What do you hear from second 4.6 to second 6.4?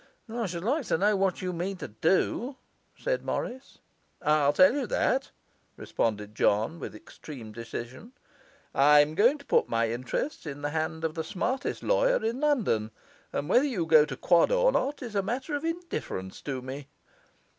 you that,' responded